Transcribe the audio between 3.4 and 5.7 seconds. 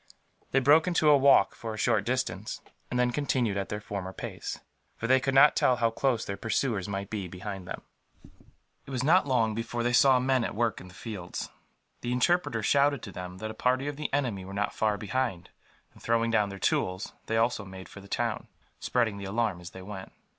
at their former pace, for they could not